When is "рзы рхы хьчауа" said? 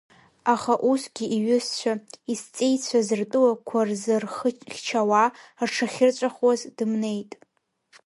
3.87-5.23